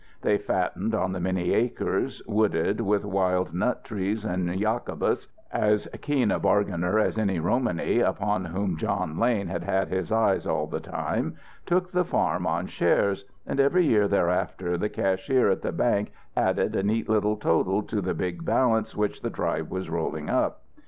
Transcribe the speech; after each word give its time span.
They 0.23 0.39
fattened 0.39 0.95
on 0.95 1.11
the 1.11 1.19
many 1.19 1.53
acres, 1.53 2.23
wooded 2.25 2.81
with 2.81 3.05
wild 3.05 3.53
nut 3.53 3.83
trees, 3.83 4.25
and 4.25 4.49
Jacobus 4.59 5.27
as 5.53 5.87
keen 6.01 6.31
a 6.31 6.39
bargainer 6.39 6.97
as 6.97 7.19
any 7.19 7.37
Romany, 7.39 7.99
upon 7.99 8.45
whom 8.45 8.77
John 8.77 9.19
Lane 9.19 9.45
had 9.45 9.61
had 9.63 9.89
his 9.89 10.11
eye 10.11 10.39
all 10.43 10.65
the 10.65 10.79
time 10.79 11.35
took 11.67 11.91
the 11.91 12.03
farm 12.03 12.47
on 12.47 12.65
shares, 12.65 13.25
and 13.45 13.59
every 13.59 13.85
year 13.85 14.07
thereafter 14.07 14.75
the 14.75 14.89
cashier 14.89 15.51
at 15.51 15.61
the 15.61 15.71
bank 15.71 16.11
added 16.35 16.75
a 16.75 16.81
neat 16.81 17.07
little 17.07 17.37
total 17.37 17.83
to 17.83 18.01
the 18.01 18.15
big 18.15 18.43
balance 18.43 18.95
which 18.95 19.21
the 19.21 19.29
tribe 19.29 19.69
was 19.69 19.87
rolling 19.87 20.31
up. 20.31 20.63